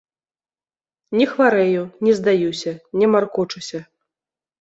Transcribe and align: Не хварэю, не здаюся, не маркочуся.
Не 1.19 1.27
хварэю, 1.33 1.83
не 2.07 2.13
здаюся, 2.19 2.73
не 3.03 3.11
маркочуся. 3.17 3.79